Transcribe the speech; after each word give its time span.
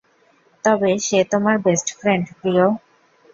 তবে 0.63 0.91
সে 0.99 1.19
তোমার 1.31 1.55
বেস্ট 1.65 1.87
ফ্রেন্ড, 1.99 2.25
প্রিয়। 2.39 2.65